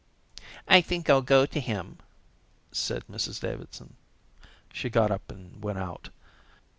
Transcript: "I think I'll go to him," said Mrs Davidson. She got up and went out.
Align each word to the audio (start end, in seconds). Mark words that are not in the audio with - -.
"I 0.67 0.81
think 0.81 1.11
I'll 1.11 1.21
go 1.21 1.45
to 1.45 1.59
him," 1.59 1.99
said 2.71 3.03
Mrs 3.05 3.39
Davidson. 3.39 3.97
She 4.73 4.89
got 4.89 5.11
up 5.11 5.29
and 5.29 5.61
went 5.63 5.77
out. 5.77 6.09